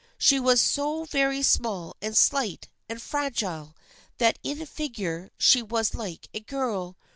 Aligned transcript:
She 0.17 0.39
was 0.39 0.59
so 0.59 1.03
very 1.03 1.43
small 1.43 1.95
and 2.01 2.17
slight 2.17 2.69
and 2.89 2.99
fragile 2.99 3.75
that 4.17 4.39
in 4.41 4.65
figure 4.65 5.29
she 5.37 5.61
was 5.61 5.93
like 5.93 6.27
a 6.33 6.39
girl. 6.39 6.97